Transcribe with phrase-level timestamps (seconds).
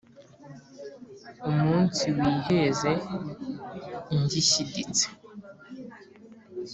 [1.49, 2.91] umunsi wiheze
[4.21, 5.07] ngishyiditse